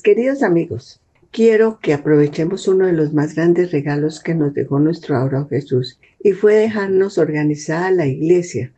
Queridos 0.00 0.42
amigos, 0.42 1.00
quiero 1.30 1.78
que 1.80 1.92
aprovechemos 1.92 2.66
uno 2.66 2.86
de 2.86 2.92
los 2.92 3.12
más 3.12 3.34
grandes 3.34 3.70
regalos 3.72 4.20
que 4.20 4.34
nos 4.34 4.54
dejó 4.54 4.78
nuestro 4.78 5.16
ahora 5.16 5.46
Jesús 5.48 5.98
y 6.22 6.32
fue 6.32 6.54
dejarnos 6.54 7.18
organizada 7.18 7.90
la 7.90 8.06
iglesia 8.06 8.72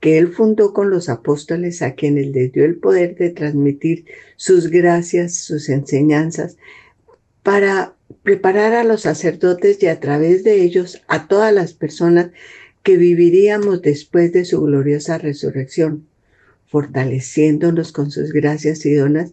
que 0.00 0.18
él 0.18 0.28
fundó 0.28 0.72
con 0.72 0.90
los 0.90 1.08
apóstoles 1.08 1.82
a 1.82 1.94
quienes 1.94 2.28
les 2.28 2.52
dio 2.52 2.64
el 2.64 2.76
poder 2.76 3.16
de 3.16 3.30
transmitir 3.30 4.04
sus 4.36 4.68
gracias, 4.68 5.34
sus 5.34 5.68
enseñanzas, 5.68 6.56
para 7.42 7.94
preparar 8.22 8.74
a 8.74 8.84
los 8.84 9.02
sacerdotes 9.02 9.82
y 9.82 9.86
a 9.86 10.00
través 10.00 10.44
de 10.44 10.62
ellos 10.62 11.02
a 11.08 11.26
todas 11.26 11.54
las 11.54 11.72
personas 11.72 12.30
que 12.82 12.96
viviríamos 12.96 13.82
después 13.82 14.32
de 14.32 14.44
su 14.44 14.60
gloriosa 14.62 15.18
resurrección, 15.18 16.06
fortaleciéndonos 16.66 17.92
con 17.92 18.10
sus 18.10 18.32
gracias 18.32 18.84
y 18.84 18.94
donas 18.94 19.32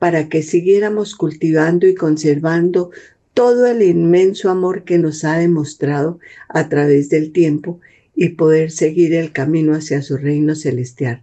para 0.00 0.30
que 0.30 0.42
siguiéramos 0.42 1.14
cultivando 1.14 1.86
y 1.86 1.94
conservando 1.94 2.90
todo 3.34 3.66
el 3.66 3.82
inmenso 3.82 4.48
amor 4.48 4.84
que 4.84 4.96
nos 4.96 5.24
ha 5.24 5.38
demostrado 5.38 6.18
a 6.48 6.70
través 6.70 7.10
del 7.10 7.32
tiempo 7.32 7.80
y 8.14 8.30
poder 8.30 8.70
seguir 8.70 9.14
el 9.14 9.30
camino 9.30 9.74
hacia 9.74 10.00
su 10.00 10.16
reino 10.16 10.54
celestial. 10.54 11.22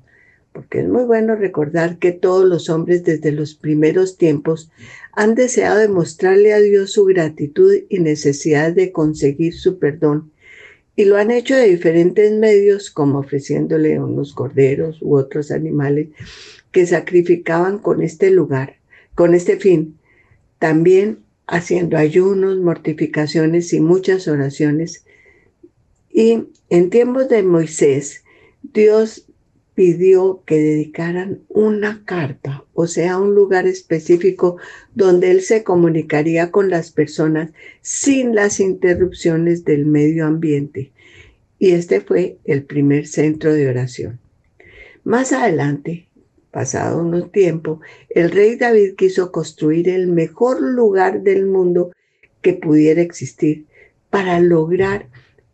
Porque 0.54 0.82
es 0.82 0.88
muy 0.88 1.06
bueno 1.06 1.36
recordar 1.36 1.98
que 1.98 2.12
todos 2.12 2.46
los 2.46 2.70
hombres 2.70 3.04
desde 3.04 3.32
los 3.32 3.56
primeros 3.56 4.16
tiempos 4.16 4.70
han 5.12 5.34
deseado 5.34 5.80
demostrarle 5.80 6.54
a 6.54 6.60
Dios 6.60 6.92
su 6.92 7.06
gratitud 7.06 7.74
y 7.90 7.98
necesidad 7.98 8.74
de 8.74 8.92
conseguir 8.92 9.56
su 9.56 9.80
perdón. 9.80 10.32
Y 10.96 11.06
lo 11.06 11.18
han 11.18 11.32
hecho 11.32 11.56
de 11.56 11.68
diferentes 11.68 12.32
medios, 12.32 12.92
como 12.92 13.20
ofreciéndole 13.20 14.00
unos 14.00 14.34
corderos 14.34 15.00
u 15.02 15.18
otros 15.18 15.50
animales 15.50 16.10
que 16.78 16.86
sacrificaban 16.86 17.80
con 17.80 18.04
este 18.04 18.30
lugar, 18.30 18.76
con 19.16 19.34
este 19.34 19.58
fin. 19.58 19.98
También 20.60 21.22
haciendo 21.48 21.98
ayunos, 21.98 22.60
mortificaciones 22.60 23.74
y 23.74 23.80
muchas 23.80 24.28
oraciones. 24.28 25.04
Y 26.12 26.44
en 26.70 26.92
tiempos 26.92 27.30
de 27.30 27.42
Moisés, 27.42 28.24
Dios 28.62 29.26
pidió 29.74 30.44
que 30.46 30.60
dedicaran 30.60 31.40
una 31.48 32.04
carta, 32.06 32.64
o 32.76 32.86
sea, 32.86 33.18
un 33.18 33.34
lugar 33.34 33.66
específico 33.66 34.58
donde 34.94 35.32
él 35.32 35.42
se 35.42 35.64
comunicaría 35.64 36.52
con 36.52 36.70
las 36.70 36.92
personas 36.92 37.54
sin 37.82 38.36
las 38.36 38.60
interrupciones 38.60 39.66
del 39.66 39.88
medio 39.88 40.28
ambiente. 40.28 40.92
Y 41.58 41.72
este 41.72 42.02
fue 42.02 42.38
el 42.46 42.62
primer 42.62 43.08
centro 43.08 43.52
de 43.52 43.68
oración. 43.68 44.20
Más 45.04 45.32
adelante, 45.32 46.07
pasado 46.58 47.04
unos 47.04 47.32
tiempo, 47.32 47.82
el 48.10 48.32
rey 48.32 48.56
David 48.56 48.96
quiso 48.96 49.32
construir 49.32 49.90
el 49.90 50.08
mejor 50.08 50.60
lugar 50.60 51.22
del 51.22 51.46
mundo 51.46 51.92
que 52.42 52.54
pudiera 52.54 53.00
existir 53.00 53.68
para 54.10 54.40
lograr 54.40 55.08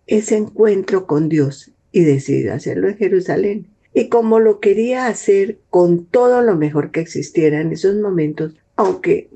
ese 0.07 0.37
encuentro 0.37 1.05
con 1.05 1.27
Dios 1.27 1.73
y 1.91 2.05
decidió 2.05 2.53
hacerlo 2.53 2.87
en 2.87 2.95
Jerusalén. 2.95 3.67
Y 3.93 4.07
como 4.07 4.39
lo 4.39 4.61
quería 4.61 5.07
hacer 5.07 5.57
con 5.69 6.05
todo 6.05 6.41
lo 6.41 6.55
mejor 6.55 6.91
que 6.91 7.01
existiera 7.01 7.59
en 7.59 7.73
esos 7.73 7.97
momentos, 7.97 8.55
aunque 8.77 9.27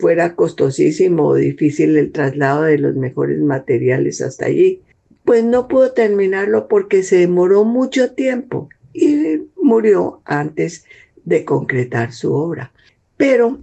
fuera 0.00 0.34
costosísimo 0.34 1.28
o 1.28 1.34
difícil 1.36 1.96
el 1.96 2.10
traslado 2.10 2.62
de 2.62 2.78
los 2.78 2.96
mejores 2.96 3.38
materiales 3.38 4.20
hasta 4.22 4.46
allí, 4.46 4.82
pues 5.24 5.44
no 5.44 5.68
pudo 5.68 5.92
terminarlo 5.92 6.66
porque 6.66 7.04
se 7.04 7.18
demoró 7.18 7.64
mucho 7.64 8.10
tiempo 8.10 8.68
y 8.92 9.38
murió 9.54 10.20
antes 10.24 10.84
de 11.24 11.44
concretar 11.44 12.12
su 12.12 12.32
obra. 12.34 12.72
Pero 13.16 13.60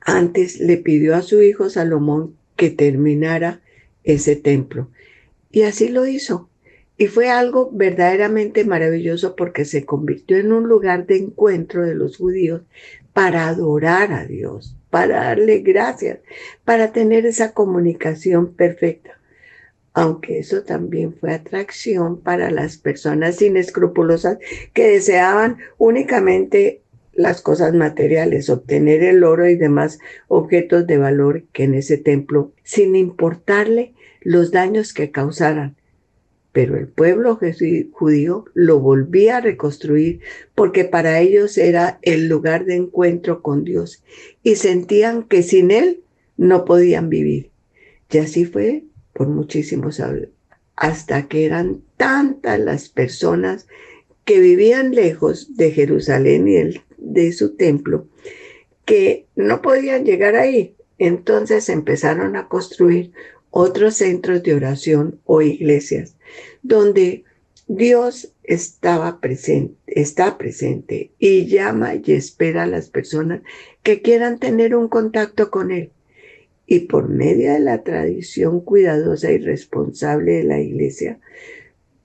antes 0.00 0.58
le 0.60 0.76
pidió 0.78 1.14
a 1.14 1.22
su 1.22 1.42
hijo 1.42 1.70
Salomón 1.70 2.34
que 2.56 2.70
terminara 2.70 3.60
ese 4.04 4.36
templo. 4.36 4.88
Y 5.50 5.62
así 5.62 5.88
lo 5.88 6.06
hizo. 6.06 6.48
Y 6.96 7.06
fue 7.06 7.30
algo 7.30 7.70
verdaderamente 7.72 8.64
maravilloso 8.64 9.36
porque 9.36 9.64
se 9.64 9.84
convirtió 9.84 10.36
en 10.36 10.52
un 10.52 10.68
lugar 10.68 11.06
de 11.06 11.16
encuentro 11.16 11.86
de 11.86 11.94
los 11.94 12.16
judíos 12.16 12.62
para 13.12 13.48
adorar 13.48 14.12
a 14.12 14.24
Dios, 14.24 14.76
para 14.90 15.24
darle 15.24 15.58
gracias, 15.60 16.18
para 16.64 16.92
tener 16.92 17.26
esa 17.26 17.52
comunicación 17.52 18.52
perfecta. 18.54 19.17
Aunque 19.98 20.38
eso 20.38 20.62
también 20.62 21.12
fue 21.12 21.34
atracción 21.34 22.20
para 22.20 22.52
las 22.52 22.76
personas 22.76 23.42
inescrupulosas 23.42 24.38
que 24.72 24.86
deseaban 24.86 25.58
únicamente 25.76 26.82
las 27.12 27.42
cosas 27.42 27.74
materiales, 27.74 28.48
obtener 28.48 29.02
el 29.02 29.24
oro 29.24 29.48
y 29.48 29.56
demás 29.56 29.98
objetos 30.28 30.86
de 30.86 30.98
valor 30.98 31.42
que 31.52 31.64
en 31.64 31.74
ese 31.74 31.98
templo, 31.98 32.52
sin 32.62 32.94
importarle 32.94 33.92
los 34.20 34.52
daños 34.52 34.94
que 34.94 35.10
causaran, 35.10 35.74
pero 36.52 36.76
el 36.76 36.86
pueblo 36.86 37.36
judío 37.90 38.44
lo 38.54 38.78
volvía 38.78 39.38
a 39.38 39.40
reconstruir 39.40 40.20
porque 40.54 40.84
para 40.84 41.18
ellos 41.18 41.58
era 41.58 41.98
el 42.02 42.28
lugar 42.28 42.66
de 42.66 42.76
encuentro 42.76 43.42
con 43.42 43.64
Dios 43.64 44.04
y 44.44 44.54
sentían 44.54 45.24
que 45.24 45.42
sin 45.42 45.72
Él 45.72 46.04
no 46.36 46.64
podían 46.64 47.08
vivir. 47.08 47.50
Y 48.10 48.18
así 48.18 48.44
fue 48.44 48.84
por 49.18 49.26
muchísimos 49.26 50.00
hasta 50.76 51.26
que 51.26 51.44
eran 51.44 51.82
tantas 51.96 52.60
las 52.60 52.88
personas 52.88 53.66
que 54.24 54.38
vivían 54.38 54.94
lejos 54.94 55.56
de 55.56 55.72
Jerusalén 55.72 56.46
y 56.46 56.80
de 56.96 57.32
su 57.32 57.56
templo 57.56 58.06
que 58.84 59.26
no 59.34 59.60
podían 59.60 60.04
llegar 60.04 60.36
ahí. 60.36 60.76
Entonces 60.98 61.68
empezaron 61.68 62.36
a 62.36 62.46
construir 62.46 63.12
otros 63.50 63.96
centros 63.96 64.44
de 64.44 64.54
oración 64.54 65.20
o 65.24 65.42
iglesias 65.42 66.16
donde 66.62 67.24
Dios 67.66 68.32
estaba 68.44 69.20
presente, 69.20 69.74
está 69.86 70.38
presente 70.38 71.10
y 71.18 71.46
llama 71.46 71.96
y 71.96 72.12
espera 72.12 72.62
a 72.62 72.66
las 72.66 72.88
personas 72.88 73.42
que 73.82 74.00
quieran 74.00 74.38
tener 74.38 74.76
un 74.76 74.88
contacto 74.88 75.50
con 75.50 75.72
Él. 75.72 75.90
Y 76.70 76.80
por 76.80 77.08
medio 77.08 77.54
de 77.54 77.60
la 77.60 77.82
tradición 77.82 78.60
cuidadosa 78.60 79.32
y 79.32 79.38
responsable 79.38 80.34
de 80.34 80.44
la 80.44 80.60
Iglesia, 80.60 81.18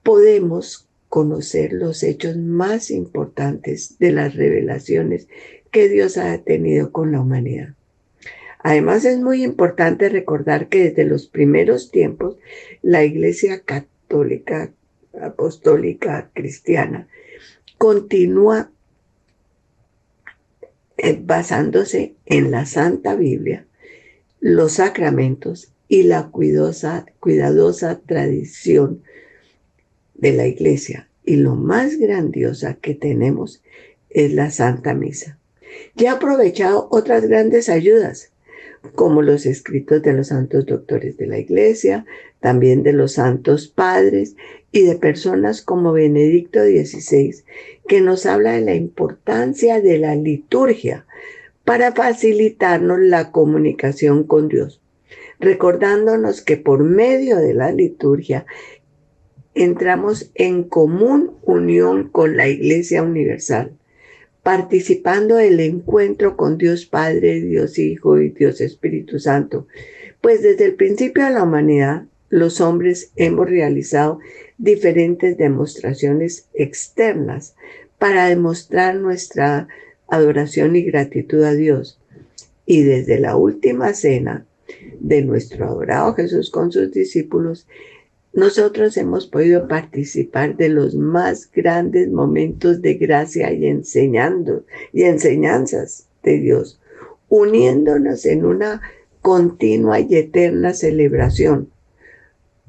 podemos 0.04 0.88
conocer 1.10 1.74
los 1.74 2.01
hechos 2.01 2.38
más 2.38 2.89
importantes 2.89 4.00
de 4.00 4.13
las 4.13 4.36
revelaciones 4.36 5.27
que 5.69 5.89
Dios 5.89 6.18
ha 6.18 6.38
tenido 6.39 6.92
con 6.92 7.12
la 7.12 7.19
humanidad. 7.19 7.75
Además 8.60 9.04
es 9.04 9.19
muy 9.19 9.44
importante 9.44 10.07
recordar 10.07 10.69
que 10.69 10.86
desde 10.86 11.04
los 11.04 11.27
primeros 11.27 11.92
tiempos 11.92 12.38
la 12.81 13.04
Iglesia 13.04 13.60
Católica, 13.60 14.71
Apostólica, 15.21 16.31
Cristiana, 16.33 17.10
continúa 17.77 18.71
eh, 20.98 21.19
basándose 21.21 22.15
en 22.25 22.50
la 22.50 22.65
Santa 22.65 23.15
Biblia, 23.15 23.68
los 24.44 24.74
sacramentos 24.74 25.72
y 25.88 26.04
la 26.04 26.28
cuidadosa, 26.28 27.06
cuidadosa 27.22 28.01
tradición 28.06 29.01
de 30.16 30.34
la 30.34 30.48
Iglesia. 30.48 31.07
Y 31.24 31.38
lo 31.38 31.56
más 31.56 31.98
grandiosa 31.98 32.74
que 32.74 32.94
tenemos 32.94 33.63
es 34.10 34.34
la 34.34 34.51
Santa 34.51 34.95
Misa. 34.95 35.38
Ya 35.95 36.12
aprovechado 36.12 36.90
otras 36.92 37.25
grandes 37.25 37.69
ayudas 37.69 38.34
como 38.95 39.22
los 39.22 39.45
escritos 39.45 40.01
de 40.01 40.12
los 40.12 40.28
santos 40.28 40.66
doctores 40.66 41.16
de 41.16 41.28
la 41.28 41.39
Iglesia, 41.39 42.06
también 42.42 42.84
de 42.84 42.92
los 42.92 43.13
santos 43.13 43.69
padres 43.69 44.36
y 44.74 44.81
de 44.81 44.96
personas 44.96 45.62
como 45.62 45.94
Benedicto 45.94 46.60
XVI, 46.60 47.34
que 47.88 48.01
nos 48.01 48.25
habla 48.25 48.51
de 48.51 48.62
la 48.62 48.75
importancia 48.75 49.80
de 49.80 50.00
la 50.00 50.16
liturgia 50.16 51.06
para 51.65 51.94
facilitarnos 51.94 53.00
la 53.00 53.31
comunicación 53.31 54.24
con 54.24 54.50
Dios, 54.50 54.81
recordándonos 55.39 56.42
que 56.42 56.57
por 56.57 56.83
medio 56.83 57.38
de 57.38 57.54
la 57.54 57.71
liturgia 57.71 58.45
entramos 59.54 60.31
en 60.36 60.63
común 60.63 61.33
unión 61.44 62.10
con 62.10 62.38
la 62.38 62.48
Iglesia 62.48 63.04
Universal 63.04 63.77
participando 64.44 65.38
del 65.38 65.60
encuentro 65.62 66.36
con 66.36 66.57
Dios 66.57 66.86
Padre, 66.86 67.42
Dios 67.42 67.80
Hijo 67.80 68.19
y 68.19 68.30
Dios 68.30 68.60
Espíritu 68.60 69.18
Santo. 69.18 69.68
Pues 70.21 70.44
desde 70.44 70.65
el 70.65 70.75
principio 70.75 71.24
de 71.24 71.31
la 71.31 71.44
humanidad, 71.44 72.04
los 72.30 72.60
hombres 72.62 73.12
hemos 73.15 73.50
realizado 73.50 74.19
diferentes 74.57 75.38
demostraciones 75.38 76.50
externas 76.54 77.56
para 77.98 78.27
demostrar 78.27 78.95
nuestra 78.95 79.69
adoración 80.07 80.75
y 80.75 80.83
gratitud 80.83 81.44
a 81.44 81.53
Dios. 81.53 82.00
Y 82.65 82.83
desde 82.83 83.19
la 83.19 83.35
última 83.35 83.94
cena 83.94 84.45
de 85.00 85.23
nuestro 85.23 85.65
adorado 85.65 86.13
Jesús 86.13 86.50
con 86.50 86.71
sus 86.71 86.91
discípulos, 86.91 87.67
nosotros 88.33 88.97
hemos 88.97 89.27
podido 89.27 89.67
participar 89.67 90.57
de 90.57 90.69
los 90.69 90.95
más 90.95 91.51
grandes 91.51 92.09
momentos 92.09 92.81
de 92.81 92.95
gracia 92.95 93.53
y 93.53 93.67
enseñando 93.67 94.65
y 94.91 95.03
enseñanzas 95.03 96.07
de 96.23 96.39
Dios. 96.39 96.79
uniéndonos 97.29 98.27
en 98.27 98.45
una 98.45 98.81
continua 99.21 100.00
y 100.00 100.15
eterna 100.15 100.73
celebración. 100.75 101.73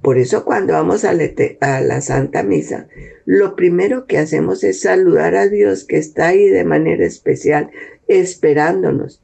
Por 0.04 0.18
eso 0.18 0.44
cuando 0.44 0.74
vamos 0.74 1.06
a 1.06 1.14
la, 1.14 2.00
Santa 2.02 2.42
Misa, 2.42 2.88
lo 3.24 3.56
primero 3.56 4.04
que 4.04 4.18
hacemos 4.18 4.62
es 4.62 4.82
saludar 4.82 5.34
a 5.34 5.48
Dios 5.48 5.84
que 5.84 5.96
está 5.96 6.28
ahí 6.28 6.46
de 6.46 6.62
manera 6.62 7.06
especial, 7.06 7.70
esperándonos. 8.06 9.22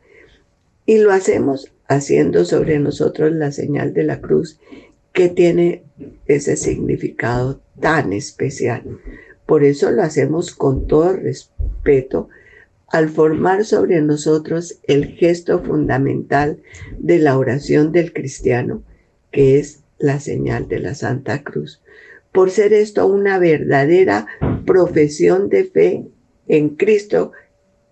Y 0.87 0.97
lo 0.97 1.13
hacemos 1.13 1.71
haciendo 1.87 2.47
sobre 2.47 2.79
nosotros 2.79 3.31
la 3.33 3.53
señal 3.53 3.93
de 3.93 4.05
la 4.05 4.23
cruz, 4.23 4.59
que 5.13 5.29
tiene 5.29 5.83
ese 6.25 6.57
significado 6.57 7.61
tan 7.79 8.15
especial. 8.15 8.83
Por 9.45 9.65
eso 9.65 9.91
lo 9.91 10.03
hacemos 10.03 10.55
con 10.55 10.87
todo 10.87 11.13
respeto 11.13 12.31
al 12.87 13.11
formar 13.11 13.67
sobre 13.67 14.01
nosotros 14.01 14.81
el 14.85 15.09
gesto 15.09 15.63
fundamental 15.63 16.63
de 16.99 17.19
la 17.19 17.37
oración 17.37 17.93
del 17.93 18.15
cristiano, 18.15 18.83
que 19.31 19.59
es 19.59 19.80
la 20.01 20.19
señal 20.19 20.67
de 20.67 20.81
la 20.81 20.95
Santa 20.95 21.45
Cruz. 21.45 21.81
Por 22.33 22.51
ser 22.51 22.73
esto 22.73 23.07
una 23.07 23.39
verdadera 23.39 24.27
profesión 24.67 25.49
de 25.49 25.65
fe 25.65 26.07
en 26.49 26.71
Cristo 26.71 27.33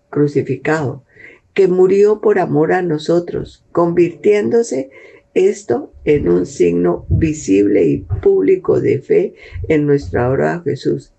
crucificado, 0.09 1.03
que 1.53 1.67
murió 1.67 2.19
por 2.19 2.39
amor 2.39 2.73
a 2.73 2.81
nosotros, 2.81 3.65
convirtiéndose 3.71 4.89
esto 5.33 5.93
en 6.03 6.27
un 6.27 6.45
signo 6.45 7.05
visible 7.09 7.85
y 7.85 7.99
público 8.21 8.81
de 8.81 8.99
fe 8.99 9.35
en 9.67 9.85
nuestra 9.85 10.29
hora 10.29 10.61
Jesús 10.65 11.13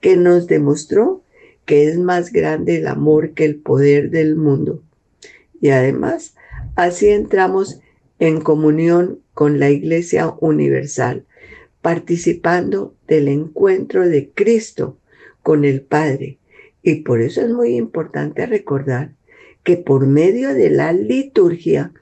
que 0.00 0.16
nos 0.16 0.46
demostró 0.46 1.22
que 1.66 1.88
es 1.88 1.98
más 1.98 2.32
grande 2.32 2.76
el 2.78 2.86
amor 2.86 3.32
que 3.32 3.44
el 3.44 3.56
poder 3.56 4.10
del 4.10 4.34
mundo. 4.34 4.82
Y 5.60 5.70
además, 5.70 6.34
así 6.74 7.08
entramos 7.08 7.80
en 8.20 8.40
comunión 8.40 9.20
con 9.34 9.58
la 9.58 9.70
Iglesia 9.70 10.32
Universal, 10.40 11.26
participando 11.82 12.94
del 13.08 13.26
encuentro 13.26 14.08
de 14.08 14.30
Cristo 14.30 14.96
con 15.42 15.64
el 15.64 15.82
Padre. 15.82 16.38
Y 16.82 16.96
por 16.96 17.20
eso 17.20 17.40
es 17.40 17.50
muy 17.50 17.74
importante 17.76 18.46
recordar 18.46 19.14
que 19.64 19.76
por 19.76 20.06
medio 20.06 20.54
de 20.54 20.70
la 20.70 20.92
liturgia 20.92 21.92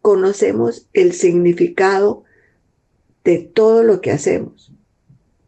conocemos 0.00 0.88
el 0.92 1.12
significado 1.12 2.24
de 3.24 3.38
todo 3.38 3.84
lo 3.84 4.00
que 4.00 4.10
hacemos 4.10 4.74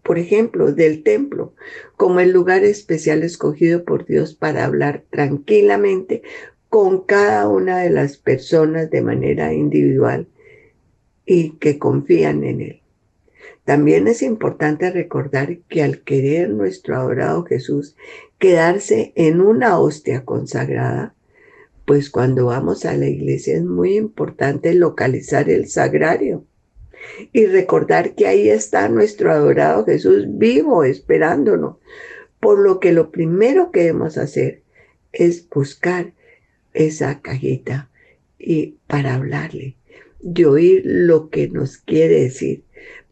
por 0.07 0.21
ejemplo, 0.21 0.73
del 0.73 1.03
templo, 1.03 1.53
como 1.97 2.21
el 2.21 2.31
lugar 2.31 2.63
especial 2.63 3.25
escogido 3.25 3.85
por 3.85 4.07
Dios 4.07 4.35
para 4.35 4.65
hablar 4.65 5.03
tranquilamente 5.11 6.23
con 6.77 7.01
cada 7.05 7.49
una 7.49 7.79
de 7.79 7.89
las 7.89 8.19
personas 8.19 8.91
de 8.91 9.01
manera 9.01 9.55
individual 9.55 10.29
y 11.25 11.53
que 11.53 11.79
confían 11.79 12.45
en 12.45 12.61
Él. 12.61 12.83
También 13.65 14.09
es 14.09 14.21
importante 14.21 14.91
recordar 14.91 15.57
que 15.71 15.83
al 15.83 16.03
querer 16.03 16.51
nuestro 16.51 16.95
adorado 16.97 17.45
Jesús 17.45 17.97
quedarse 18.39 19.15
en 19.15 19.41
una 19.41 19.79
hostia 19.79 20.27
consagrada, 20.27 21.15
pues 21.87 22.11
cuando 22.11 22.45
vamos 22.45 22.85
a 22.85 22.95
la 22.95 23.07
iglesia 23.07 23.57
es 23.57 23.65
muy 23.65 23.97
importante 23.97 24.75
localizar 24.75 25.49
el 25.49 25.71
sagrario 25.71 26.45
y 27.33 27.47
recordar 27.47 28.15
que 28.15 28.27
ahí 28.27 28.51
está 28.51 28.91
nuestro 28.91 29.33
adorado 29.33 29.87
Jesús 29.87 30.27
vivo 30.29 30.85
esperándonos. 30.85 31.77
Por 32.39 32.59
lo 32.59 32.81
que 32.81 32.93
lo 32.93 33.11
primero 33.11 33.71
que 33.71 33.81
debemos 33.81 34.19
hacer 34.19 34.61
es 35.15 35.49
buscar 35.49 36.13
esa 36.77 37.21
cajita 37.21 37.91
y 38.39 38.77
para 38.87 39.15
hablarle 39.15 39.77
y 40.23 40.45
oír 40.45 40.83
lo 40.85 41.31
que 41.31 41.49
nos 41.49 41.79
quiere 41.79 42.23
decir, 42.23 42.65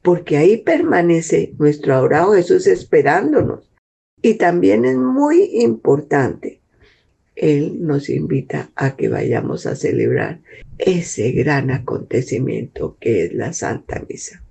porque 0.02 0.36
ahí 0.36 0.56
permanece 0.58 1.54
nuestro 1.58 1.94
adorado 1.94 2.34
Jesús 2.34 2.66
esperándonos. 2.66 3.70
Y 4.22 4.34
también 4.34 4.84
es 4.84 4.96
muy 4.96 5.50
importante 5.60 6.60
él 7.36 7.78
nos 7.80 8.08
invita 8.08 8.70
a 8.76 8.96
que 8.96 9.08
vayamos 9.08 9.66
a 9.66 9.76
celebrar 9.76 10.40
ese 10.78 11.32
gran 11.32 11.70
acontecimiento 11.70 12.96
que 13.00 13.24
es 13.24 13.34
la 13.34 13.52
Santa 13.52 14.04
Misa. 14.08 14.42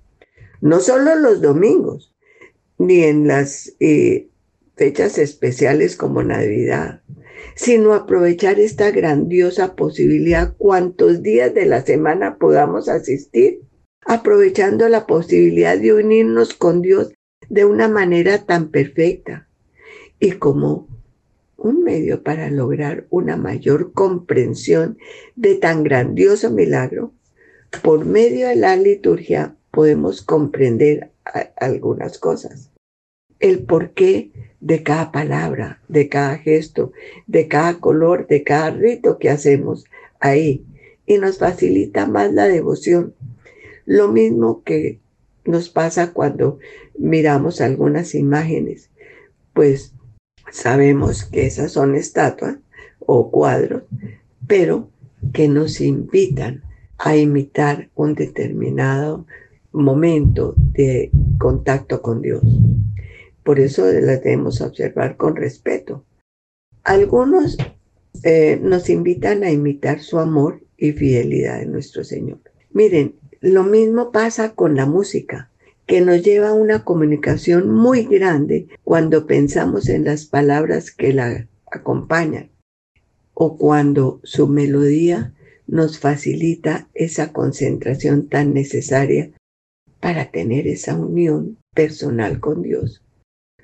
No 0.60 0.80
solo 0.80 1.14
los 1.16 1.40
domingos, 1.40 2.14
ni 2.78 3.04
en 3.04 3.26
las 3.26 3.74
eh, 3.80 4.28
fechas 4.76 5.18
especiales 5.18 5.96
como 5.96 6.22
Navidad, 6.22 7.02
sino 7.54 7.94
aprovechar 7.94 8.58
esta 8.58 8.90
grandiosa 8.90 9.74
posibilidad 9.76 10.54
cuantos 10.56 11.22
días 11.22 11.54
de 11.54 11.66
la 11.66 11.82
semana 11.82 12.38
podamos 12.38 12.88
asistir, 12.88 13.60
aprovechando 14.04 14.88
la 14.88 15.06
posibilidad 15.06 15.78
de 15.78 15.92
unirnos 15.92 16.54
con 16.54 16.82
Dios 16.82 17.12
de 17.48 17.64
una 17.64 17.88
manera 17.88 18.44
tan 18.44 18.70
perfecta 18.70 19.48
y 20.18 20.32
como 20.32 20.88
un 21.56 21.82
medio 21.82 22.22
para 22.22 22.50
lograr 22.50 23.06
una 23.10 23.36
mayor 23.36 23.92
comprensión 23.92 24.98
de 25.34 25.54
tan 25.54 25.82
grandioso 25.82 26.50
milagro, 26.50 27.12
por 27.82 28.04
medio 28.04 28.48
de 28.48 28.56
la 28.56 28.76
liturgia 28.76 29.56
podemos 29.70 30.22
comprender 30.22 31.10
algunas 31.56 32.18
cosas. 32.18 32.73
El 33.44 33.64
porqué 33.64 34.32
de 34.60 34.82
cada 34.82 35.12
palabra, 35.12 35.82
de 35.88 36.08
cada 36.08 36.38
gesto, 36.38 36.92
de 37.26 37.46
cada 37.46 37.78
color, 37.78 38.26
de 38.26 38.42
cada 38.42 38.70
rito 38.70 39.18
que 39.18 39.28
hacemos 39.28 39.84
ahí. 40.18 40.64
Y 41.06 41.18
nos 41.18 41.38
facilita 41.38 42.06
más 42.06 42.32
la 42.32 42.48
devoción. 42.48 43.14
Lo 43.84 44.08
mismo 44.08 44.62
que 44.64 45.00
nos 45.44 45.68
pasa 45.68 46.14
cuando 46.14 46.58
miramos 46.96 47.60
algunas 47.60 48.14
imágenes. 48.14 48.88
Pues 49.52 49.94
Sabemos 50.50 51.24
que 51.24 51.46
esas 51.46 51.72
son 51.72 51.94
estatuas 51.94 52.58
o 53.00 53.30
cuadros, 53.30 53.82
pero 54.46 54.88
que 55.32 55.48
nos 55.48 55.80
invitan 55.80 56.62
a 56.98 57.16
imitar 57.16 57.90
un 57.94 58.14
determinado 58.14 59.26
momento 59.72 60.54
de 60.56 61.10
contacto 61.38 62.02
con 62.02 62.22
Dios. 62.22 62.42
Por 63.44 63.60
eso 63.60 63.84
las 63.84 64.22
debemos 64.22 64.60
observar 64.60 65.16
con 65.16 65.36
respeto. 65.36 66.04
Algunos 66.82 67.56
eh, 68.22 68.58
nos 68.60 68.90
invitan 68.90 69.44
a 69.44 69.50
imitar 69.50 70.00
su 70.00 70.18
amor 70.18 70.62
y 70.76 70.92
fidelidad 70.92 71.62
en 71.62 71.72
nuestro 71.72 72.04
Señor. 72.04 72.40
Miren, 72.72 73.16
lo 73.40 73.62
mismo 73.62 74.10
pasa 74.10 74.54
con 74.54 74.74
la 74.74 74.86
música 74.86 75.50
que 75.86 76.00
nos 76.00 76.22
lleva 76.22 76.48
a 76.48 76.54
una 76.54 76.84
comunicación 76.84 77.70
muy 77.70 78.04
grande 78.04 78.68
cuando 78.82 79.26
pensamos 79.26 79.88
en 79.88 80.04
las 80.04 80.24
palabras 80.24 80.90
que 80.90 81.12
la 81.12 81.46
acompañan 81.70 82.50
o 83.34 83.58
cuando 83.58 84.20
su 84.22 84.48
melodía 84.48 85.34
nos 85.66 85.98
facilita 85.98 86.88
esa 86.94 87.32
concentración 87.32 88.28
tan 88.28 88.54
necesaria 88.54 89.32
para 90.00 90.30
tener 90.30 90.66
esa 90.66 90.96
unión 90.96 91.58
personal 91.74 92.40
con 92.40 92.62
Dios. 92.62 93.03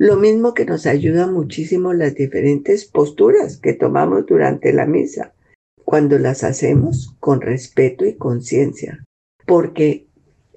Lo 0.01 0.17
mismo 0.17 0.55
que 0.55 0.65
nos 0.65 0.87
ayuda 0.87 1.27
muchísimo 1.27 1.93
las 1.93 2.15
diferentes 2.15 2.87
posturas 2.87 3.59
que 3.59 3.75
tomamos 3.75 4.25
durante 4.25 4.73
la 4.73 4.87
misa, 4.87 5.35
cuando 5.85 6.19
las 6.19 6.43
hacemos 6.43 7.15
con 7.21 7.43
respeto 7.43 8.07
y 8.07 8.15
conciencia, 8.15 9.05
porque 9.45 10.07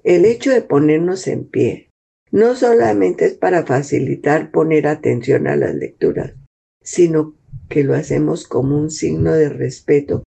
el 0.06 0.24
hecho 0.24 0.50
de 0.50 0.62
ponernos 0.62 1.28
en 1.28 1.44
pie 1.44 1.90
no 2.32 2.56
solamente 2.56 3.26
es 3.26 3.34
para 3.34 3.66
facilitar 3.66 4.50
poner 4.50 4.88
atención 4.88 5.48
a 5.48 5.58
las 5.58 5.76
lecturas, 5.76 6.36
sino 6.82 7.36
que 7.68 7.84
lo 7.84 7.96
hacemos 7.96 8.48
como 8.48 8.78
un 8.78 8.90
signo 8.90 9.34
de 9.34 9.50
respeto 9.50 10.24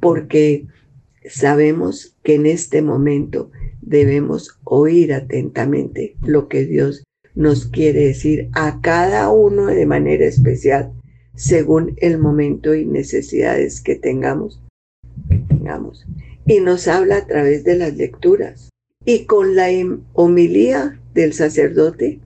porque 0.00 0.68
sabemos 1.28 2.16
que 2.22 2.36
en 2.36 2.46
este 2.46 2.80
momento 2.80 3.50
debemos 3.82 4.58
oír 4.64 5.12
atentamente 5.12 6.16
lo 6.22 6.48
que 6.48 6.64
Dios 6.64 7.04
nos 7.34 7.66
quiere 7.66 8.06
decir 8.06 8.48
a 8.52 8.80
cada 8.80 9.30
uno 9.30 9.66
de 9.66 9.86
manera 9.86 10.26
especial 10.26 10.92
según 11.34 11.96
el 11.98 12.18
momento 12.18 12.74
y 12.74 12.84
necesidades 12.84 13.80
que 13.80 13.96
tengamos, 13.96 14.62
tengamos. 15.48 16.06
Y 16.46 16.60
nos 16.60 16.86
habla 16.88 17.18
a 17.18 17.26
través 17.26 17.64
de 17.64 17.76
las 17.76 17.96
lecturas. 17.96 18.70
Y 19.04 19.24
con 19.24 19.56
la 19.56 19.68
homilía 20.12 21.00
del 21.12 21.32
sacerdote, 21.32 22.20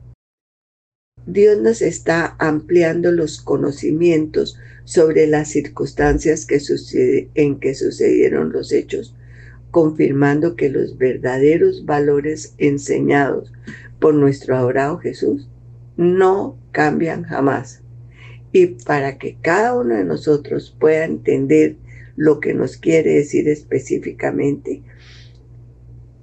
Dios 1.27 1.59
nos 1.61 1.83
está 1.83 2.37
ampliando 2.39 3.13
los 3.13 3.41
conocimientos 3.41 4.59
sobre 4.85 5.27
las 5.27 5.51
circunstancias 5.51 6.47
en 7.35 7.61
que 7.61 7.75
sucedieron 7.75 8.53
los 8.53 8.73
hechos, 8.73 9.15
confirmando 9.71 10.57
que 10.57 10.71
los 10.71 10.99
verdaderos 10.99 11.85
valores 11.85 12.55
enseñados 12.59 13.53
por 13.99 14.15
nuestro 14.15 14.57
adorado 14.57 14.99
Jesús 14.99 15.49
no 15.97 16.57
cambian 16.73 17.25
jamás. 17.25 17.83
Y 18.53 18.67
para 18.67 19.19
que 19.19 19.37
cada 19.43 19.75
uno 19.75 19.95
de 19.95 20.05
nosotros 20.05 20.75
pueda 20.79 21.05
entender 21.05 21.77
lo 22.17 22.41
que 22.41 22.55
nos 22.55 22.77
quiere 22.77 23.15
decir 23.15 23.49
específicamente 23.49 24.83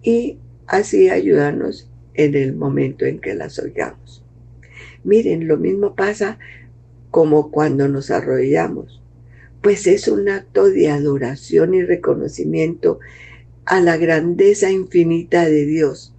y 0.02 0.38
así 0.68 1.10
ayudarnos 1.10 1.90
en 2.14 2.36
el 2.36 2.56
momento 2.56 3.06
en 3.06 3.20
que 3.20 3.34
las 3.34 3.60
oigamos. 3.60 4.24
Miren, 5.04 5.48
lo 5.48 5.58
mismo 5.58 5.96
pasa 5.96 6.40
como 7.12 7.52
cuando 7.52 7.88
nos 7.88 8.12
arrodillamos, 8.12 9.02
pues 9.62 9.88
es 9.88 10.08
un 10.08 10.30
acto 10.30 10.70
de 10.70 10.90
adoración 10.90 11.74
y 11.74 11.84
reconocimiento 11.84 13.00
a 13.66 13.82
la 13.82 13.98
grandeza 13.98 14.70
infinita 14.70 15.46
de 15.46 15.66
Dios. 15.66 16.14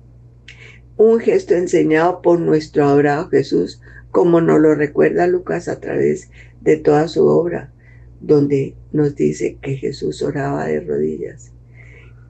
Un 0.97 1.21
gesto 1.21 1.55
enseñado 1.55 2.23
por 2.23 2.41
nuestro 2.41 2.85
adorado 2.85 3.29
Jesús, 3.29 3.81
como 4.11 4.41
nos 4.41 4.61
lo 4.61 4.75
recuerda 4.75 5.26
Lucas 5.26 5.69
a 5.69 5.79
través 5.79 6.31
de 6.61 6.76
toda 6.76 7.07
su 7.07 7.26
obra, 7.26 7.73
donde 8.21 8.75
nos 8.93 9.15
dice 9.15 9.59
que 9.61 9.76
Jesús 9.76 10.23
oraba 10.23 10.67
de 10.67 10.81
rodillas. 10.81 11.53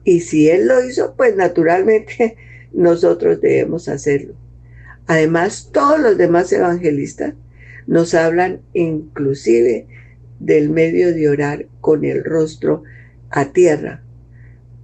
Y 0.03 0.21
si 0.21 0.49
Él 0.49 0.67
lo 0.67 0.83
hizo, 0.85 1.15
pues 1.15 1.35
naturalmente 1.35 2.37
nosotros 2.73 3.41
debemos 3.41 3.87
hacerlo. 3.87 4.35
Además, 5.07 5.69
todos 5.71 5.99
los 5.99 6.17
demás 6.17 6.51
evangelistas 6.51 7.33
nos 7.87 8.13
hablan 8.13 8.61
inclusive 8.73 9.87
del 10.39 10.69
medio 10.69 11.13
de 11.13 11.29
orar 11.29 11.67
con 11.79 12.03
el 12.05 12.23
rostro 12.23 12.83
a 13.29 13.51
tierra. 13.53 14.03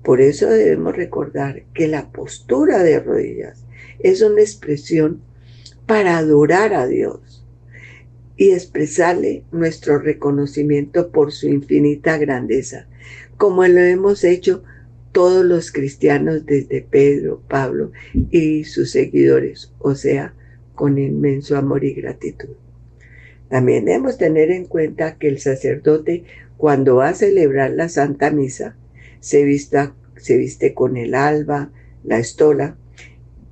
Por 0.04 0.20
eso 0.20 0.50
debemos 0.50 0.96
recordar 0.96 1.64
que 1.74 1.88
la 1.88 2.12
postura 2.12 2.84
de 2.84 3.00
rodillas 3.00 3.64
es 4.00 4.22
una 4.22 4.42
expresión 4.42 5.22
para 5.86 6.18
adorar 6.18 6.74
a 6.74 6.88
Dios 6.88 7.46
y 8.36 8.52
expresarle 8.52 9.44
nuestro 9.52 10.00
reconocimiento 10.00 11.10
por 11.12 11.32
su 11.32 11.48
infinita 11.48 12.18
grandeza, 12.18 12.88
como 13.38 13.66
lo 13.66 13.80
hemos 13.80 14.24
hecho 14.24 14.64
todos 15.14 15.46
los 15.46 15.72
cristianos 15.72 16.46
desde 16.46 16.82
Pedro, 16.82 17.42
Pablo 17.48 17.92
y 18.32 18.66
sus 18.66 18.92
seguidores, 18.92 19.72
o 19.80 19.96
sea, 19.96 20.34
con 20.76 20.98
inmenso 20.98 21.56
amor 21.56 21.84
y 21.86 21.94
gratitud. 21.94 22.50
También 23.50 23.86
debemos 23.86 24.18
tener 24.18 24.50
en 24.50 24.66
cuenta 24.66 25.18
que 25.18 25.28
el 25.28 25.40
sacerdote, 25.40 26.24
cuando 26.58 26.96
va 26.96 27.10
a 27.10 27.14
celebrar 27.14 27.72
la 27.72 27.88
Santa 27.88 28.32
Misa, 28.32 28.76
se, 29.24 29.58
se 30.18 30.38
viste 30.38 30.74
con 30.74 30.98
el 30.98 31.16
alba, 31.16 31.72
la 32.04 32.20
estola 32.20 32.76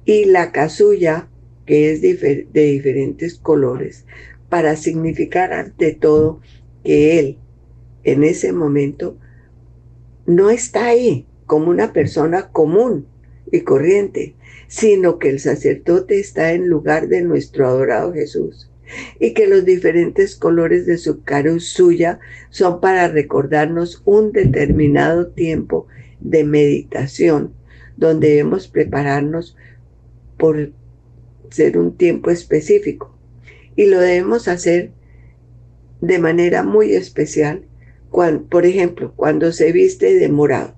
y 0.04 0.25
la 0.25 0.51
casulla, 0.51 1.30
que 1.66 1.94
es 1.94 2.01
de 2.01 2.46
diferentes 2.54 3.36
colores, 3.36 4.06
para 4.50 4.75
significar 4.75 5.54
ante 5.54 5.94
todo 5.94 6.42
que 6.84 7.20
él 7.20 7.38
en 8.04 8.25
ese 8.25 8.51
momento 8.51 9.18
no 10.25 10.50
está 10.50 10.88
ahí 10.88 11.25
como 11.46 11.70
una 11.70 11.94
persona 11.94 12.50
común 12.50 13.08
y 13.50 13.62
corriente, 13.62 14.36
sino 14.68 15.20
que 15.20 15.30
el 15.30 15.40
sacerdote 15.40 16.20
está 16.20 16.51
en 16.51 16.68
lugar 16.68 17.08
de 17.08 17.22
nuestro 17.22 17.66
adorado 17.66 18.12
Jesús 18.12 18.71
y 19.20 19.34
que 19.34 19.48
los 19.48 19.66
diferentes 19.66 20.36
colores 20.36 20.86
de 20.86 20.98
su 20.98 21.22
suya 21.60 22.20
son 22.50 22.82
para 22.82 23.08
recordarnos 23.08 24.02
un 24.06 24.32
determinado 24.32 25.28
tiempo 25.28 25.88
de 26.20 26.44
meditación, 26.44 27.54
donde 27.98 28.30
debemos 28.30 28.68
prepararnos 28.68 29.56
por 30.38 30.72
ser 31.50 31.78
un 31.78 31.98
tiempo 31.98 32.32
específico. 32.32 33.18
Y 33.76 33.86
lo 33.86 34.00
debemos 34.00 34.48
hacer 34.48 34.92
de 36.02 36.20
manera 36.20 36.64
muy 36.64 36.94
especial, 36.94 37.66
cuando, 38.10 38.46
por 38.48 38.66
ejemplo, 38.66 39.14
cuando 39.16 39.52
se 39.52 39.72
viste 39.72 40.16
de 40.16 40.30
morado. 40.30 40.76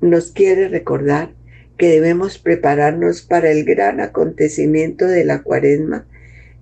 Nos 0.00 0.30
quiere 0.30 0.68
recordar 0.68 1.34
que 1.76 1.88
debemos 1.88 2.38
prepararnos 2.38 3.22
para 3.22 3.50
el 3.50 3.64
gran 3.64 4.00
acontecimiento 4.00 5.06
de 5.06 5.24
la 5.24 5.42
cuaresma 5.42 6.06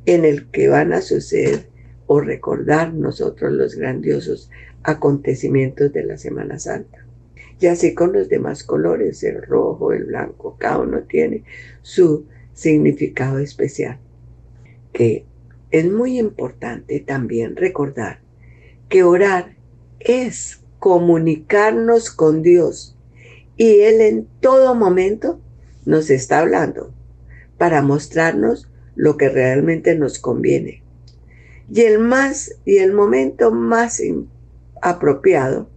en 0.06 0.24
el 0.24 0.46
que 0.50 0.68
van 0.68 0.92
a 0.92 1.02
suceder 1.02 1.68
o 2.06 2.20
recordar 2.20 2.94
nosotros 2.94 3.52
los 3.52 3.74
grandiosos 3.74 4.50
acontecimientos 4.82 5.92
de 5.92 6.04
la 6.04 6.16
Semana 6.16 6.58
Santa. 6.58 7.04
Y 7.58 7.66
así 7.66 7.94
con 7.94 8.12
los 8.12 8.28
demás 8.28 8.62
colores, 8.62 9.22
el 9.24 9.42
rojo, 9.42 9.92
el 9.92 10.04
blanco, 10.04 10.56
cada 10.58 10.78
uno 10.78 11.02
tiene 11.02 11.42
su 11.82 12.26
significado 12.52 13.38
especial. 13.38 13.98
Que 14.92 15.24
es 15.70 15.90
muy 15.90 16.18
importante 16.18 17.00
también 17.00 17.56
recordar 17.56 18.20
que 18.88 19.02
orar 19.02 19.56
es 19.98 20.60
comunicarnos 20.78 22.10
con 22.10 22.42
Dios 22.42 22.96
y 23.56 23.80
Él 23.80 24.00
en 24.00 24.28
todo 24.40 24.74
momento 24.74 25.40
nos 25.84 26.10
está 26.10 26.40
hablando 26.40 26.92
para 27.58 27.82
mostrarnos 27.82 28.68
lo 28.96 29.16
que 29.16 29.28
realmente 29.28 29.94
nos 29.96 30.18
conviene. 30.18 30.82
Y 31.72 31.82
el 31.82 31.98
más 31.98 32.56
y 32.64 32.78
el 32.78 32.92
momento 32.92 33.52
más 33.52 34.02
apropiado 34.82 35.68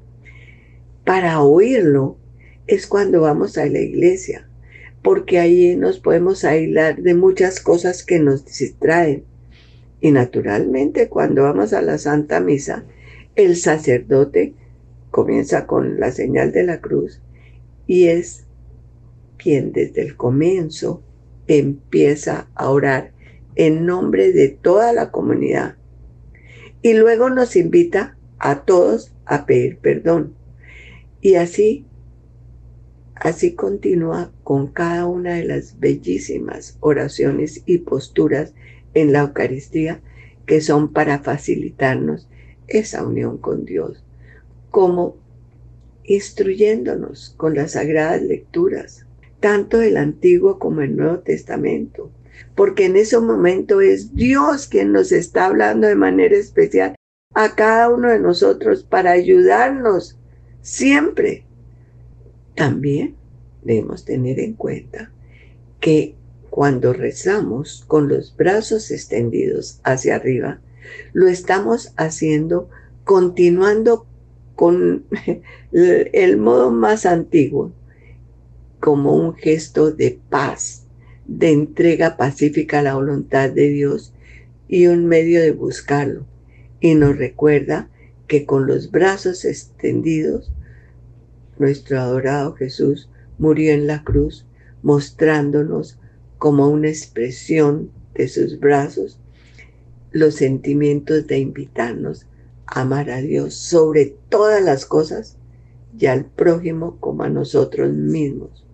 para 1.06 1.42
oírlo 1.42 2.18
es 2.68 2.88
cuando 2.88 3.22
vamos 3.22 3.58
a 3.58 3.66
la 3.66 3.80
iglesia, 3.80 4.48
porque 5.02 5.40
ahí 5.40 5.76
nos 5.76 6.00
podemos 6.00 6.46
aislar 6.46 7.02
de 7.02 7.14
muchas 7.16 7.60
cosas 7.60 8.04
que 8.04 8.20
nos 8.20 8.46
distraen. 8.46 9.24
Y 10.02 10.12
naturalmente 10.12 11.10
cuando 11.10 11.44
vamos 11.44 11.74
a 11.74 11.82
la 11.82 11.98
Santa 11.98 12.40
Misa, 12.40 12.86
el 13.36 13.56
sacerdote 13.56 14.54
comienza 15.12 15.66
con 15.66 16.00
la 16.00 16.12
señal 16.12 16.52
de 16.52 16.64
la 16.64 16.80
cruz 16.80 17.22
y 17.88 18.08
es 18.08 18.46
quien 19.38 19.72
desde 19.72 20.02
el 20.04 20.16
comienzo 20.16 21.02
empieza 21.50 22.48
a 22.54 22.70
orar 22.70 23.12
en 23.56 23.86
nombre 23.86 24.32
de 24.32 24.50
toda 24.50 24.94
la 24.94 25.12
comunidad. 25.12 25.76
Y 26.82 26.94
luego 26.94 27.30
nos 27.30 27.56
invita 27.56 28.18
a 28.38 28.62
todos 28.64 29.14
a 29.26 29.46
pedir 29.46 29.80
perdón. 29.80 30.36
Y 31.22 31.36
así, 31.36 31.86
así 33.16 33.56
continúa 33.56 34.32
con 34.44 34.68
cada 34.68 35.08
una 35.08 35.34
de 35.34 35.44
las 35.44 35.80
bellísimas 35.80 36.78
oraciones 36.80 37.64
y 37.66 37.80
posturas 37.80 38.54
en 38.94 39.12
la 39.12 39.22
Eucaristía 39.22 40.02
que 40.46 40.62
son 40.62 40.94
para 40.94 41.20
facilitarnos 41.20 42.28
esa 42.68 43.06
unión 43.06 43.38
con 43.40 43.66
Dios, 43.66 44.04
como 44.70 45.18
instruyéndonos 46.04 47.34
con 47.38 47.56
las 47.56 47.72
sagradas 47.74 48.22
lecturas, 48.22 49.06
tanto 49.40 49.78
del 49.78 49.98
Antiguo 49.98 50.60
como 50.60 50.82
el 50.82 50.96
Nuevo 50.96 51.20
Testamento, 51.20 52.12
porque 52.56 52.86
en 52.86 52.96
ese 52.96 53.20
momento 53.20 53.82
es 53.82 54.16
Dios 54.16 54.68
quien 54.68 54.92
nos 54.92 55.12
está 55.12 55.46
hablando 55.46 55.88
de 55.88 55.96
manera 55.96 56.36
especial 56.36 56.96
a 57.34 57.56
cada 57.56 57.90
uno 57.90 58.10
de 58.10 58.20
nosotros 58.20 58.84
para 58.84 59.12
ayudarnos 59.12 60.18
siempre. 60.62 61.46
También 62.56 63.16
debemos 63.64 64.06
tener 64.06 64.40
en 64.40 64.54
cuenta 64.54 65.12
que 65.80 66.16
cuando 66.50 66.94
rezamos 66.94 67.84
con 67.88 68.08
los 68.08 68.36
brazos 68.36 68.92
extendidos 68.92 69.80
hacia 69.84 70.16
arriba, 70.16 70.60
lo 71.14 71.28
estamos 71.28 71.94
haciendo 71.98 72.70
continuando 73.04 74.06
con 74.56 75.06
el 75.72 76.38
modo 76.38 76.72
más 76.72 77.06
antiguo, 77.06 77.72
como 78.80 79.16
un 79.16 79.36
gesto 79.36 79.92
de 79.92 80.20
paz, 80.30 80.86
de 81.28 81.52
entrega 81.52 82.18
pacífica 82.18 82.80
a 82.80 82.84
la 82.84 82.96
voluntad 82.96 83.50
de 83.50 83.70
Dios 83.70 84.14
y 84.68 84.88
un 84.88 85.06
medio 85.06 85.42
de 85.42 85.52
buscarlo. 85.52 86.26
Y 86.80 86.96
nos 86.96 87.18
recuerda 87.18 87.90
que 88.28 88.46
con 88.46 88.68
los 88.68 88.92
brazos 88.92 89.46
extendidos, 89.46 90.52
nuestro 91.58 92.00
adorado 92.00 92.54
Jesús 92.54 93.10
murió 93.38 93.74
en 93.74 93.88
la 93.88 94.04
cruz, 94.04 94.46
mostrándonos 94.82 96.00
como 96.38 96.68
una 96.68 96.88
expresión 96.88 97.92
de 98.14 98.28
sus 98.28 98.60
brazos 98.60 99.20
los 100.12 100.36
sentimientos 100.36 101.28
de 101.28 101.40
invitarnos 101.40 102.26
amar 102.66 103.10
a 103.10 103.18
Dios 103.18 103.56
sobre 103.56 104.16
todas 104.30 104.64
las 104.64 104.86
cosas 104.86 105.38
y 105.98 106.06
al 106.06 106.26
prójimo 106.26 106.98
como 107.00 107.24
a 107.24 107.30
nosotros 107.30 107.92
mismos, 107.92 108.66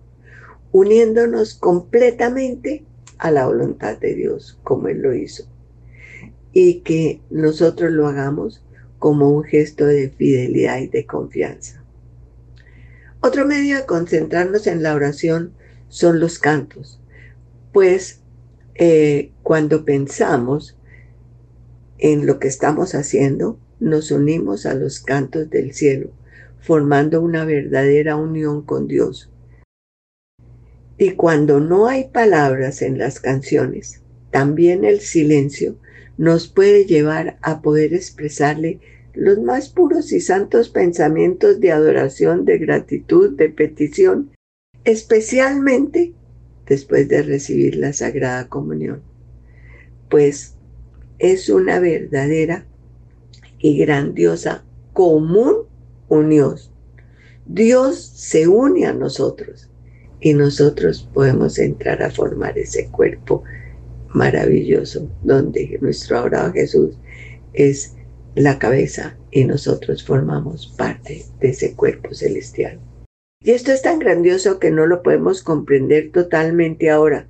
uniéndonos 0.76 1.54
completamente 1.54 2.84
a 3.16 3.30
la 3.30 3.46
voluntad 3.46 3.96
de 3.96 4.14
Dios 4.14 4.58
como 4.62 4.88
Él 4.88 5.00
lo 5.00 5.14
hizo. 5.14 5.44
Y 6.52 6.80
que 6.80 7.22
nosotros 7.30 7.92
lo 7.92 8.06
hagamos 8.06 8.62
como 8.98 9.30
un 9.30 9.42
gesto 9.42 9.86
de 9.86 10.10
fidelidad 10.10 10.80
y 10.80 10.88
de 10.88 11.06
confianza. 11.06 11.82
Otro 13.22 13.46
medio 13.46 13.78
de 13.78 13.86
concentrarnos 13.86 14.66
en 14.66 14.82
la 14.82 14.94
oración 14.94 15.54
son 15.88 16.20
los 16.20 16.38
cantos, 16.38 17.00
pues 17.72 18.20
eh, 18.74 19.32
cuando 19.42 19.86
pensamos 19.86 20.76
en 21.96 22.26
lo 22.26 22.38
que 22.38 22.48
estamos 22.48 22.94
haciendo, 22.94 23.58
nos 23.80 24.10
unimos 24.10 24.66
a 24.66 24.74
los 24.74 25.00
cantos 25.00 25.48
del 25.48 25.72
cielo, 25.72 26.10
formando 26.60 27.22
una 27.22 27.46
verdadera 27.46 28.16
unión 28.16 28.60
con 28.60 28.88
Dios. 28.88 29.30
Y 30.98 31.12
cuando 31.12 31.60
no 31.60 31.88
hay 31.88 32.04
palabras 32.04 32.80
en 32.80 32.98
las 32.98 33.20
canciones, 33.20 34.00
también 34.30 34.84
el 34.84 35.00
silencio 35.00 35.76
nos 36.16 36.48
puede 36.48 36.86
llevar 36.86 37.38
a 37.42 37.60
poder 37.60 37.92
expresarle 37.92 38.80
los 39.12 39.38
más 39.40 39.68
puros 39.68 40.12
y 40.12 40.20
santos 40.20 40.70
pensamientos 40.70 41.60
de 41.60 41.72
adoración, 41.72 42.44
de 42.44 42.58
gratitud, 42.58 43.36
de 43.36 43.50
petición, 43.50 44.30
especialmente 44.84 46.14
después 46.66 47.08
de 47.08 47.22
recibir 47.22 47.76
la 47.76 47.92
Sagrada 47.92 48.48
Comunión. 48.48 49.02
Pues 50.08 50.54
es 51.18 51.48
una 51.50 51.78
verdadera 51.78 52.66
y 53.58 53.78
grandiosa 53.78 54.64
común 54.92 55.56
unión. 56.08 56.56
Dios 57.46 57.98
se 57.98 58.48
une 58.48 58.86
a 58.86 58.92
nosotros 58.92 59.70
y 60.26 60.34
nosotros 60.34 61.08
podemos 61.14 61.56
entrar 61.56 62.02
a 62.02 62.10
formar 62.10 62.58
ese 62.58 62.88
cuerpo 62.88 63.44
maravilloso 64.08 65.08
donde 65.22 65.78
nuestro 65.80 66.18
adorado 66.18 66.52
Jesús 66.52 66.98
es 67.52 67.94
la 68.34 68.58
cabeza 68.58 69.16
y 69.30 69.44
nosotros 69.44 70.02
formamos 70.02 70.74
parte 70.76 71.24
de 71.38 71.50
ese 71.50 71.76
cuerpo 71.76 72.12
celestial. 72.12 72.80
Y 73.40 73.52
esto 73.52 73.70
es 73.70 73.82
tan 73.82 74.00
grandioso 74.00 74.58
que 74.58 74.72
no 74.72 74.88
lo 74.88 75.04
podemos 75.04 75.44
comprender 75.44 76.10
totalmente 76.10 76.90
ahora, 76.90 77.28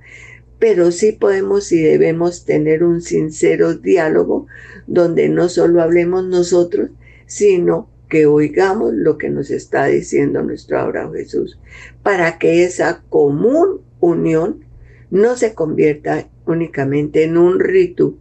pero 0.57 0.89
sí 0.89 1.11
podemos 1.11 1.71
y 1.71 1.79
debemos 1.79 2.45
tener 2.45 2.83
un 2.83 3.03
sincero 3.03 3.75
diálogo 3.75 4.47
donde 4.87 5.29
no 5.29 5.49
solo 5.49 5.83
hablemos 5.83 6.25
nosotros, 6.25 6.89
sino 7.27 7.91
que 8.09 8.25
oigamos 8.25 8.93
lo 8.93 9.17
que 9.17 9.29
nos 9.29 9.49
está 9.49 9.85
diciendo 9.85 10.41
nuestro 10.43 10.79
Abraham 10.79 11.13
Jesús, 11.13 11.59
para 12.03 12.37
que 12.37 12.63
esa 12.63 13.03
común 13.09 13.81
unión 13.99 14.65
no 15.09 15.35
se 15.35 15.53
convierta 15.53 16.29
únicamente 16.45 17.23
en 17.23 17.37
un 17.37 17.59
rito, 17.59 18.17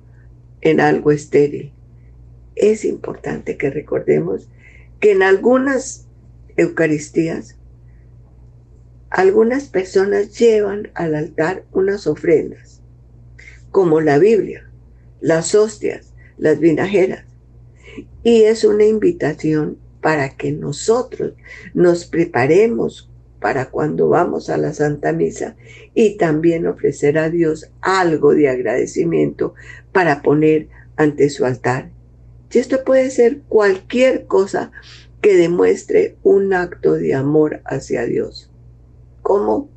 en 0.61 0.81
algo 0.81 1.13
estéril. 1.13 1.73
Es 2.55 2.85
importante 2.85 3.57
que 3.57 3.71
recordemos 3.71 4.49
que 5.01 5.13
en 5.13 5.23
algunas 5.23 6.07
Eucaristías, 6.57 7.57
algunas 9.11 9.69
personas 9.69 10.39
llevan 10.39 10.91
al 10.95 11.15
altar 11.15 11.65
unas 11.73 12.07
ofrendas, 12.07 12.81
como 13.71 14.01
la 14.01 14.19
Biblia, 14.19 14.71
las 15.21 15.55
hostias, 15.55 16.15
las 16.39 16.59
vinajeras, 16.59 17.25
y 18.23 18.43
es 18.43 18.65
una 18.65 18.85
invitación 18.85 19.79
para 20.01 20.37
que 20.37 20.53
nosotros 20.53 21.33
nos 21.75 22.05
preparemos 22.05 23.11
para 23.41 23.71
cuando 23.71 24.09
vamos 24.09 24.51
a 24.51 24.57
la 24.57 24.73
Santa 24.73 25.13
Misa 25.13 25.57
y 25.95 26.17
también 26.17 26.67
ofrecer 26.67 27.19
a 27.19 27.31
Dios 27.31 27.71
algo 27.81 28.35
de 28.35 28.49
agradecimiento 28.49 29.55
para 29.93 30.23
poner 30.23 30.69
ante 30.97 31.29
su 31.31 31.45
altar. 31.45 31.91
Y 32.53 32.59
esto 32.59 32.85
puede 32.85 33.11
ser 33.11 33.41
cualquier 33.49 34.27
cosa 34.27 34.73
que 35.21 35.37
demuestre 35.37 36.17
un 36.23 36.55
acto 36.55 36.95
de 36.95 37.15
amor 37.15 37.61
hacia 37.65 38.05
Dios. 38.05 38.51
Como, 39.23 39.69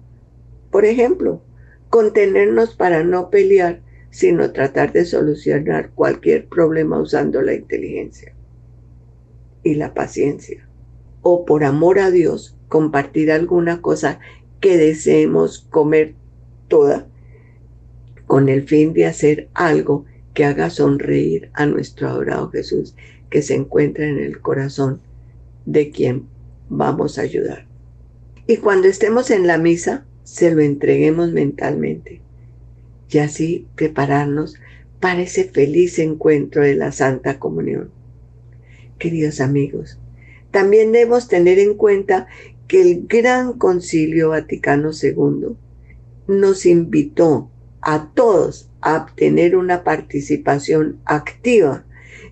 por 0.72 0.86
ejemplo, 0.86 1.42
contenernos 1.90 2.76
para 2.76 3.04
no 3.04 3.30
pelear 3.30 3.82
sino 4.12 4.52
tratar 4.52 4.92
de 4.92 5.06
solucionar 5.06 5.92
cualquier 5.92 6.48
problema 6.48 7.00
usando 7.00 7.42
la 7.42 7.54
inteligencia 7.54 8.34
y 9.64 9.76
la 9.76 9.94
paciencia. 9.94 10.68
O 11.22 11.46
por 11.46 11.64
amor 11.64 12.00
a 12.00 12.12
Dios, 12.12 12.56
compartir 12.68 13.32
alguna 13.32 13.82
cosa 13.82 14.20
que 14.60 14.78
deseemos 14.78 15.68
comer 15.70 16.16
toda 16.68 17.08
con 18.26 18.50
el 18.50 18.68
fin 18.68 18.94
de 18.94 19.06
hacer 19.06 19.50
algo 19.54 20.06
que 20.34 20.46
haga 20.46 20.70
sonreír 20.70 21.50
a 21.54 21.66
nuestro 21.66 22.08
adorado 22.08 22.50
Jesús 22.52 22.96
que 23.30 23.42
se 23.42 23.56
encuentra 23.56 24.08
en 24.08 24.18
el 24.18 24.40
corazón 24.42 25.02
de 25.66 25.92
quien 25.92 26.28
vamos 26.70 27.18
a 27.18 27.24
ayudar. 27.24 27.68
Y 28.48 28.58
cuando 28.58 28.88
estemos 28.88 29.30
en 29.30 29.46
la 29.46 29.58
misa, 29.58 30.06
se 30.24 30.54
lo 30.54 30.62
entreguemos 30.62 31.32
mentalmente 31.32 32.22
y 33.10 33.18
así 33.20 33.68
prepararnos 33.76 34.56
para 35.00 35.22
ese 35.22 35.46
feliz 35.46 36.00
encuentro 36.00 36.62
de 36.62 36.76
la 36.76 36.92
Santa 36.92 37.40
Comunión. 37.40 37.92
Queridos 38.98 39.40
amigos, 39.40 39.98
también 40.52 40.92
debemos 40.92 41.28
tener 41.28 41.60
en 41.60 41.76
cuenta 41.76 42.28
que 42.68 42.82
el 42.82 43.08
Gran 43.08 43.54
Concilio 43.54 44.30
Vaticano 44.30 44.92
II 44.92 45.56
nos 46.28 46.66
invitó 46.66 47.50
a 47.82 48.12
todos 48.14 48.70
a 48.82 49.08
tener 49.16 49.56
una 49.56 49.84
participación 49.84 51.00
activa 51.06 51.86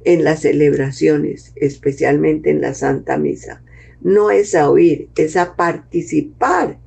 en 0.04 0.24
las 0.24 0.42
celebraciones, 0.42 1.54
especialmente 1.56 2.52
en 2.52 2.62
la 2.62 2.74
Santa 2.74 3.18
Misa. 3.18 3.62
No 4.02 4.30
es 4.30 4.56
a 4.56 4.70
oír, 4.70 5.10
es 5.16 5.36
a 5.36 5.56
participar 5.56 6.80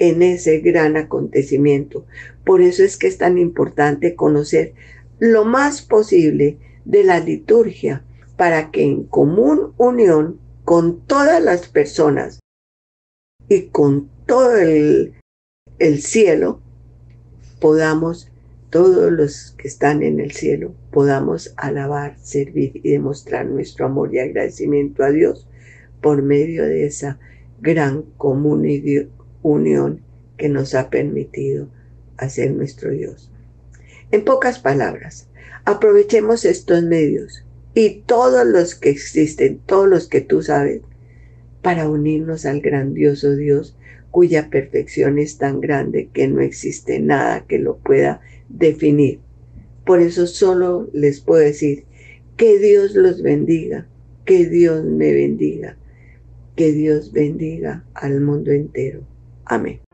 en 0.00 0.22
ese 0.22 0.60
gran 0.60 0.96
acontecimiento. 0.96 2.06
Por 2.44 2.62
eso 2.62 2.82
es 2.82 2.96
que 2.96 3.06
es 3.06 3.18
tan 3.18 3.38
importante 3.38 4.16
conocer 4.16 4.72
lo 5.18 5.44
más 5.44 5.82
posible 5.82 6.58
de 6.86 7.04
la 7.04 7.20
liturgia 7.20 8.02
para 8.36 8.70
que 8.70 8.82
en 8.82 9.04
común 9.04 9.74
unión 9.76 10.40
con 10.64 11.00
todas 11.06 11.42
las 11.42 11.68
personas 11.68 12.40
y 13.48 13.64
con 13.66 14.08
todo 14.24 14.56
el, 14.56 15.12
el 15.78 16.00
cielo 16.00 16.60
podamos, 17.60 18.30
todos 18.70 19.12
los 19.12 19.54
que 19.58 19.68
están 19.68 20.02
en 20.02 20.18
el 20.18 20.30
cielo, 20.30 20.74
podamos 20.90 21.52
alabar, 21.58 22.16
servir 22.22 22.80
y 22.82 22.92
demostrar 22.92 23.44
nuestro 23.44 23.84
amor 23.84 24.14
y 24.14 24.20
agradecimiento 24.20 25.04
a 25.04 25.10
Dios 25.10 25.46
por 26.00 26.22
medio 26.22 26.64
de 26.64 26.86
esa 26.86 27.18
gran 27.60 28.02
comunidad 28.16 29.08
unión 29.42 30.00
que 30.36 30.48
nos 30.48 30.74
ha 30.74 30.90
permitido 30.90 31.68
hacer 32.16 32.52
nuestro 32.52 32.90
Dios. 32.90 33.30
En 34.10 34.24
pocas 34.24 34.58
palabras, 34.58 35.28
aprovechemos 35.64 36.44
estos 36.44 36.82
medios 36.82 37.44
y 37.74 38.02
todos 38.06 38.46
los 38.46 38.74
que 38.74 38.90
existen, 38.90 39.60
todos 39.66 39.88
los 39.88 40.08
que 40.08 40.20
tú 40.20 40.42
sabes, 40.42 40.82
para 41.62 41.88
unirnos 41.88 42.46
al 42.46 42.60
grandioso 42.60 43.36
Dios 43.36 43.76
cuya 44.10 44.50
perfección 44.50 45.18
es 45.18 45.38
tan 45.38 45.60
grande 45.60 46.08
que 46.12 46.26
no 46.26 46.40
existe 46.40 46.98
nada 47.00 47.44
que 47.46 47.58
lo 47.58 47.76
pueda 47.76 48.20
definir. 48.48 49.20
Por 49.84 50.00
eso 50.00 50.26
solo 50.26 50.88
les 50.92 51.20
puedo 51.20 51.42
decir 51.42 51.84
que 52.36 52.58
Dios 52.58 52.94
los 52.94 53.22
bendiga, 53.22 53.86
que 54.24 54.46
Dios 54.46 54.84
me 54.84 55.12
bendiga, 55.12 55.76
que 56.56 56.72
Dios 56.72 57.12
bendiga 57.12 57.84
al 57.94 58.20
mundo 58.20 58.50
entero. 58.50 59.02
Amém. 59.50 59.89